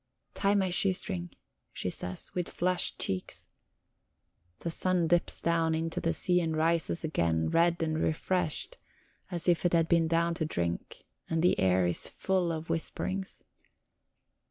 [0.33, 1.29] "Tie my shoe string,"
[1.71, 3.45] she says, with flushed cheeks....
[4.61, 8.77] The sun dips down into the sea and rises again, red and refreshed,
[9.29, 11.05] as if it had been to drink.
[11.29, 13.43] And the air is full of whisperings.